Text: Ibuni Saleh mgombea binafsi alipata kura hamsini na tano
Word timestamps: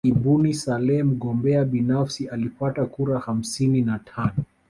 Ibuni 0.03 0.53
Saleh 0.53 1.03
mgombea 1.05 1.65
binafsi 1.65 2.27
alipata 2.27 2.85
kura 2.85 3.19
hamsini 3.19 3.81
na 3.81 3.99
tano 3.99 4.35